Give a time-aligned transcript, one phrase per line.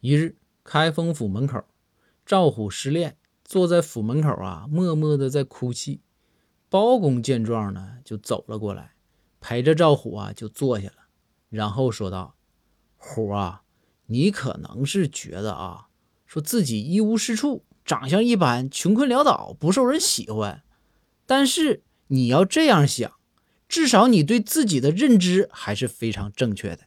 [0.00, 1.62] 一日开封府门口
[2.24, 6.00] 赵虎失恋坐在府门口啊默默的在哭泣。
[6.70, 8.94] 包公见状呢就走了过来
[9.40, 11.08] 陪着赵虎啊就坐下了
[11.48, 12.36] 然后说道
[12.96, 13.64] 虎啊
[14.06, 15.88] 你可能是觉得啊
[16.24, 20.62] 说自己一无是处长相一般穷困潦倒不受人喜欢。
[21.26, 23.12] 但是你要这样想
[23.68, 26.84] 至少你对自己的认知还是非常正确的